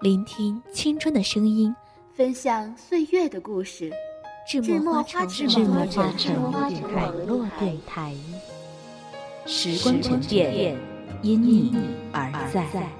[0.00, 1.76] 聆听青春的声音，
[2.14, 3.92] 分享岁月的故事。
[4.48, 5.46] 智墨花城
[6.42, 8.14] 网络电台，
[9.44, 10.74] 时光沉淀，
[11.20, 11.76] 因你
[12.12, 12.99] 而在。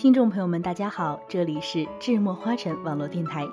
[0.00, 3.46] 听众朋友们，大家好，这里是智墨花城网络电台，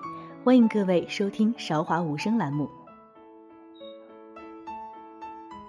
[0.46, 2.70] 欢迎各位收听韶华无声栏目。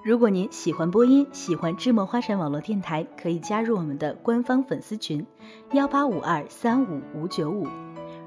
[0.04, 5.26] 如果您喜欢播音，喜欢智墨花城网络电台，可以加入我们的官方粉丝群
[5.72, 7.66] 幺八五二三五五九五。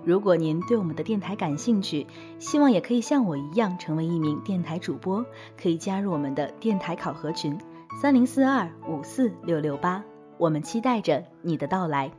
[0.03, 2.05] 如果您对我们的电台感兴趣，
[2.37, 5.25] 希望也可以像我一样成为一名电台主播，
[5.57, 7.57] 可以加入我们的电台考核群
[8.01, 10.03] 三零四二五四六六八，
[10.37, 12.11] 我们期待着你的到来。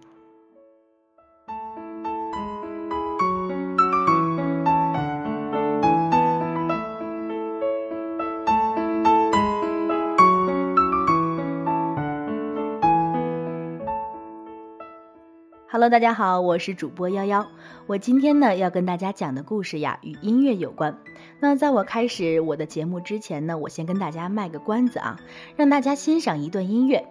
[15.83, 17.49] Hello，大家好，我是主播幺幺。
[17.89, 20.97] 我今天呢要跟大家讲的故事呀，与音乐有关。
[21.41, 25.19] 那在我开始我的节目之前呢，我先跟大家卖个关子啊，
[25.57, 27.09] 让大家欣赏一段音乐。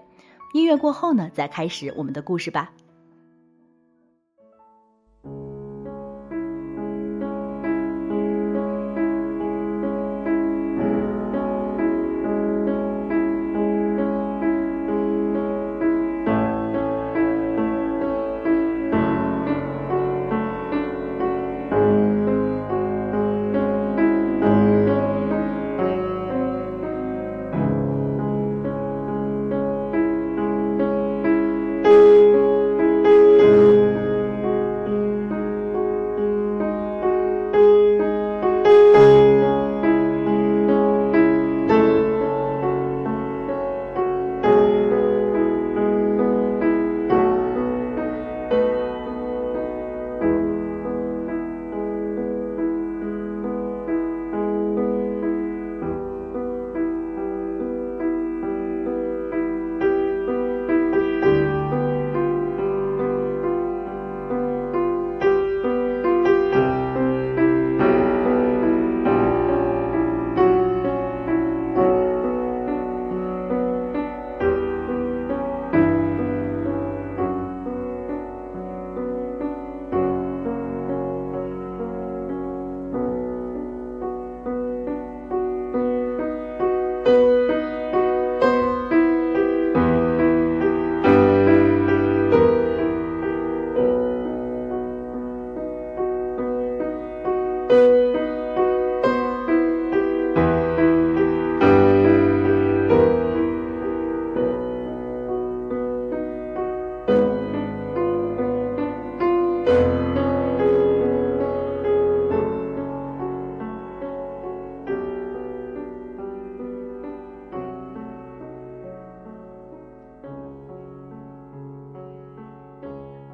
[0.53, 2.71] 音乐过后呢，再开始我们的故事吧。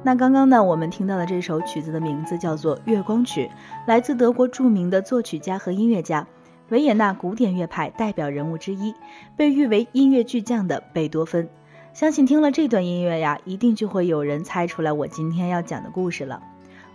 [0.08, 3.44] 那刚刚呢，我们听到的这首曲子的名字叫做《月光曲》，
[3.86, 6.26] 来自德国著名的作曲家和音乐家，
[6.70, 8.94] 维也纳古典乐派代表人物之一，
[9.36, 11.46] 被誉为音乐巨匠的贝多芬。
[11.92, 16.42] 相信听了这段音乐呀，一定就会有人猜出来我今天要讲的故事了。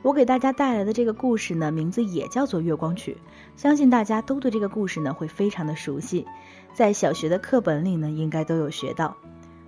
[0.01, 3.15] 我给大家带来的这个故事呢，名字也叫做《月光曲》，
[3.61, 6.25] 相信大家都对这个故事呢会非常的熟悉，
[6.73, 9.15] 在小学的课本里呢应该都有学到。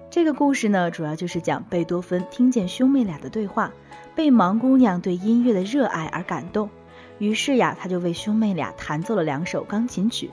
[0.09, 3.73] 这个故事呢，主要就是讲贝多芬听见兄妹俩的对话，
[4.15, 6.69] 被盲姑娘对音乐的热爱而感动，
[7.19, 10.31] 于是呀，他就为兄妹俩弹奏了两首钢琴曲。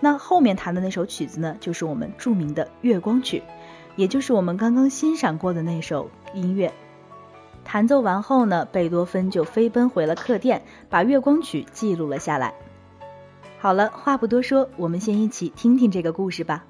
[0.00, 3.38] 那后面弹的那首曲子呢，就是我们著名的《月光曲》，
[3.96, 6.72] 也就是我们刚刚欣赏过的那首音乐。
[7.64, 12.52] 弹奏完后呢，贝多芬就飞奔回了客店，把《月光曲》记录了下来。
[13.58, 16.64] 好了，话不多说，我们先一起听听这个故事吧。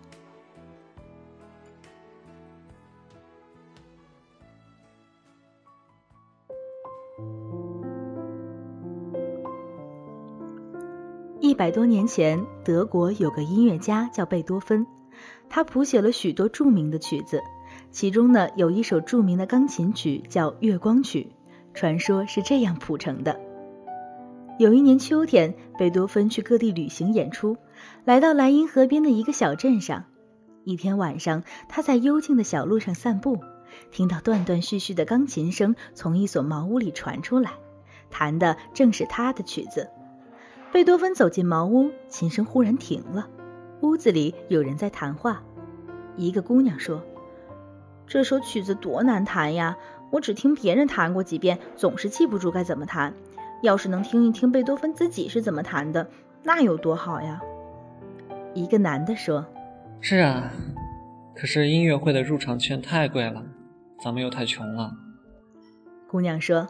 [11.52, 14.86] 一百多年前，德国有个音乐家叫贝多芬，
[15.50, 17.42] 他谱写了许多著名的曲子，
[17.90, 21.28] 其中呢有一首著名的钢琴曲叫《月光曲》，
[21.78, 23.38] 传说是这样谱成的。
[24.58, 27.58] 有一年秋天，贝多芬去各地旅行演出，
[28.06, 30.06] 来到莱茵河边的一个小镇上。
[30.64, 33.38] 一天晚上，他在幽静的小路上散步，
[33.90, 37.50] 听到断断续续的钢琴声从一所茅屋里传出来，
[38.08, 39.90] 弹的正是他的曲子。
[40.72, 43.28] 贝多芬走进茅屋，琴声忽然停了，
[43.82, 45.42] 屋子里有人在谈话。
[46.16, 47.02] 一个姑娘说
[48.08, 49.76] ：“这首曲子多难弹呀！
[50.10, 53.12] 我只听别人弹过几遍，总是记不住该怎么弹。”
[53.62, 56.08] 要是能听一听贝多芬自己是怎么弹的，
[56.42, 57.42] 那有多好呀！
[58.54, 59.44] 一个男的说
[60.00, 60.50] ：“是啊，
[61.36, 63.44] 可是音乐会的入场券太贵了，
[64.02, 64.90] 咱们又太穷了。”
[66.08, 66.66] 姑娘说：“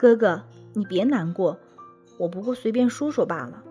[0.00, 0.42] 哥哥，
[0.74, 1.58] 你别难过，
[2.18, 3.62] 我不过随便说说罢了。”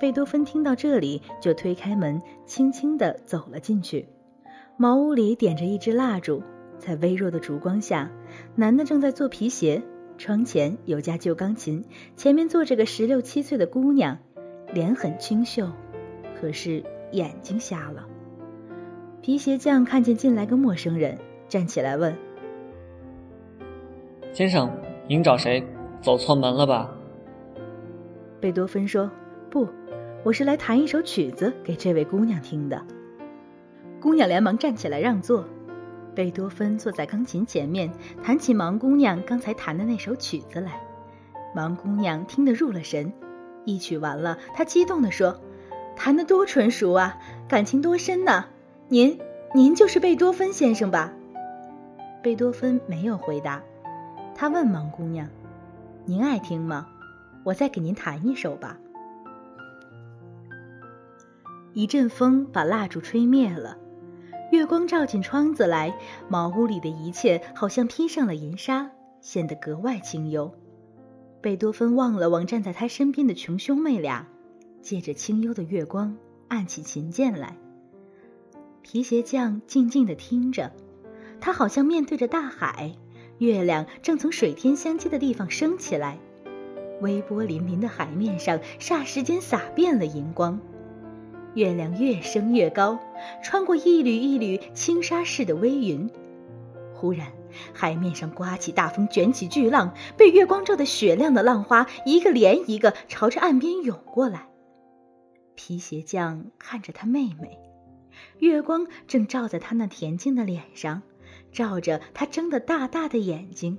[0.00, 4.06] 贝多芬听到这里，就推开门，轻轻地走了进去。
[4.76, 6.42] 茅屋里点着一支蜡烛，
[6.78, 8.10] 在微弱的烛光下，
[8.54, 9.82] 男的正在做皮鞋。
[10.18, 11.84] 窗前有架旧钢琴，
[12.16, 14.18] 前面坐着个十六七岁的姑娘，
[14.72, 15.70] 脸很清秀，
[16.40, 16.82] 可是
[17.12, 18.06] 眼睛瞎了。
[19.20, 21.18] 皮鞋匠看见进来个陌生人，
[21.48, 22.16] 站起来问
[24.32, 24.70] ：“先生，
[25.08, 25.62] 您找谁？
[26.00, 26.90] 走错门了吧？”
[28.40, 29.10] 贝多芬说
[29.50, 29.68] ：“不，
[30.22, 32.84] 我是来弹一首曲子给这位姑娘听的。”
[34.00, 35.44] 姑娘连忙站起来让座。
[36.14, 37.90] 贝多芬坐在钢琴前面，
[38.22, 40.80] 弹起盲姑娘刚才弹的那首曲子来。
[41.54, 43.12] 盲姑娘听得入了神，
[43.64, 45.40] 一曲完了，她激动地说
[45.96, 47.18] ：“弹得多纯熟啊，
[47.48, 48.46] 感情多深呐！
[48.88, 49.18] 您，
[49.54, 51.12] 您就是贝多芬先生吧？”
[52.22, 53.62] 贝多芬没有回答，
[54.34, 55.28] 他问盲姑娘
[56.04, 56.88] ：“您爱听吗？
[57.46, 58.78] 我再给您弹一首吧。”
[61.72, 63.78] 一阵风把蜡烛吹灭了。
[64.52, 65.94] 月光照进窗子来，
[66.28, 68.90] 茅屋里的一切好像披上了银纱，
[69.20, 70.52] 显得格外清幽。
[71.40, 74.26] 贝多芬望了望站在他身边的穷兄妹俩，
[74.80, 76.16] 借着清幽的月光
[76.48, 77.56] 按起琴键来。
[78.82, 80.72] 皮鞋匠静静地听着，
[81.40, 82.96] 他好像面对着大海，
[83.38, 86.18] 月亮正从水天相接的地方升起来，
[87.00, 90.60] 微波粼粼的海面上霎时间洒遍了银光。
[91.54, 92.98] 月亮越升越高，
[93.42, 96.10] 穿过一缕一缕轻纱似的微云。
[96.94, 97.32] 忽然，
[97.72, 104.48] 海面上刮起大风，卷起巨浪，被月光照得雪亮的浪花一个连一个朝着岸边涌过来。
[105.54, 107.58] 皮鞋匠看着他妹妹，
[108.38, 111.02] 月光正照在他那恬静的脸上，
[111.52, 113.78] 照着他睁得大大的眼睛。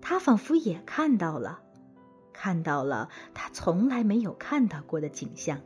[0.00, 1.60] 他仿佛也看到了，
[2.38, 5.58] 看到了他从来没有看到过的景象。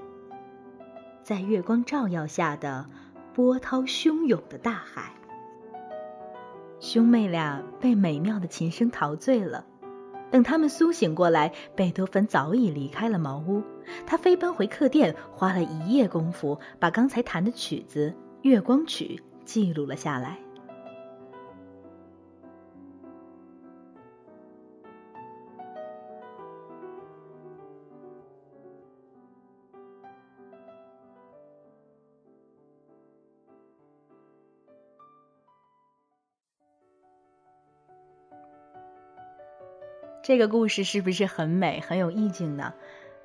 [1.25, 2.87] 在月光照耀下的
[3.35, 5.13] 波涛汹涌的大海，
[6.79, 9.67] 兄妹俩被美妙的琴声陶醉了。
[10.31, 13.63] 等他们苏醒过来，贝多芬早已离开了茅屋。
[14.07, 20.39] 他飞奔回客店，花了一夜功夫，把刚才弹的曲子《月光曲》记录了下来。
[40.31, 42.73] 这个故事是不是很美、很有意境呢？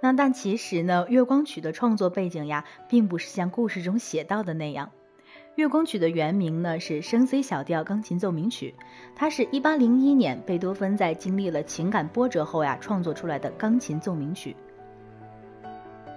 [0.01, 4.87] 那但其实呢，《月光曲》的创作背景呀，并不是像故事中写到的那样。
[5.53, 8.73] 《月光曲》的原名呢是升 C 小调钢琴奏鸣曲，
[9.15, 14.55] 它是一八零一年贝多芬在经历了情感波折后呀创作出来的钢琴奏鸣曲。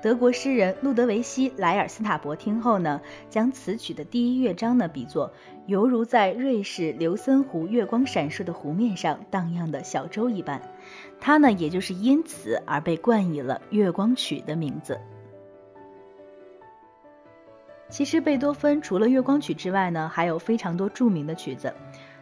[0.01, 5.33] 德国诗人路德维希·莱尔斯塔伯听后呢，将此曲的第一乐章呢比作
[5.67, 10.63] 犹如在瑞士琉森湖月光闪烁的湖面上荡漾的小舟一般，
[11.21, 15.01] 他呢也就是因此而被冠以了《月光曲》的名字。
[17.89, 21.75] 其实贝多芬除了《月光曲》之外呢，还有非常多著名的曲子，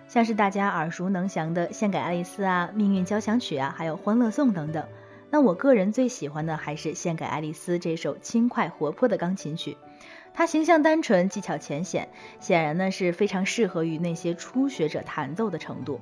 [0.09, 4.83] 像是大家耳熟能详的《献给爱丽丝》啊，《命运交响曲》啊，还有《欢乐颂》等等。
[5.37, 9.77] 那我个人最喜欢的还是献给爱丽丝这首轻快活泼的钢琴曲，
[10.33, 12.09] 它形象单纯，技巧浅显，
[12.41, 16.01] 显然呢是非常适合于那些初学者弹奏的程度。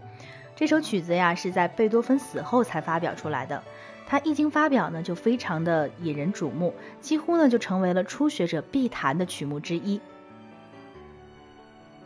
[0.54, 3.60] 这首曲子呀是在贝多芬死后才发表出来的，
[4.06, 10.00] 它一经发表呢，就非常的引人瞩目，几乎呢就成为了初学者必弹的曲目之一。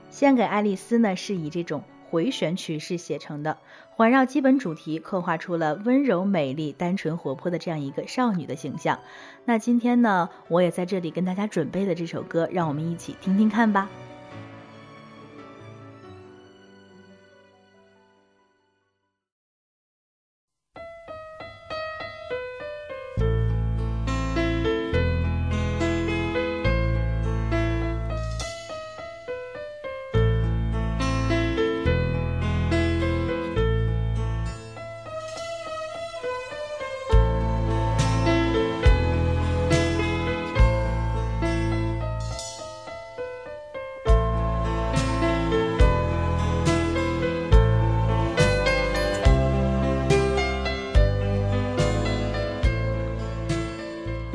[0.09, 3.59] 献给爱丽丝呢，是以这种回旋曲式写成的，
[3.99, 8.97] 环绕基本主题，刻画出了温柔、美丽、单纯、活泼的这样一个少女的形象。
[9.45, 13.91] 那今天呢，我也在这里跟大家准备了这首歌，让我们一起听听看吧。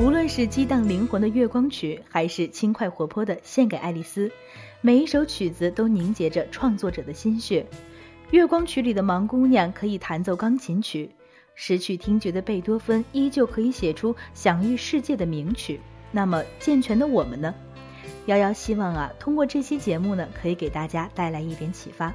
[0.03, 4.29] 无论是激荡灵魂的月光曲，还是轻快活泼的献给爱丽丝？
[4.81, 7.65] 每一首曲子都凝结着创作者的心血。
[8.29, 11.09] 月光曲里的盲姑娘可以弹奏钢琴曲，
[11.55, 15.79] 失去听觉的贝多芬依旧可以写出享誉世界的名曲。
[16.11, 17.55] 那么健全的我们呢？
[18.25, 22.13] 瑶瑶希望啊，通过这期节目呢，可以给大家带来一点启发。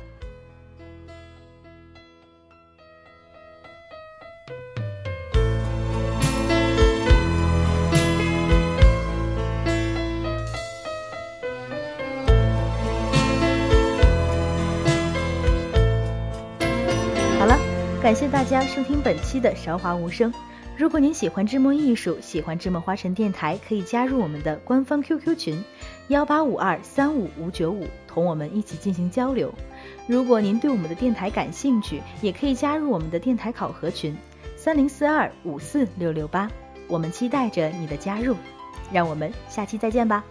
[18.18, 20.34] 谢大家收听本期的韶华无声。
[20.76, 25.62] 如果您喜欢智墨艺术，喜欢智墨花城电台，可以加入我们的官方 QQ 群
[26.08, 29.54] 幺八五二三五五九五，同我们一起进行交流。
[30.08, 34.16] 如果您对我们的电台感兴趣，也可以加入我们的电台考核群
[34.56, 36.50] 三零四二五四六六八，
[36.88, 38.34] 我们期待着你的加入。
[38.92, 40.25] 让我们下期再见吧。